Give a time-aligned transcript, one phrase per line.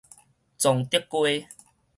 [0.57, 1.47] 崇德街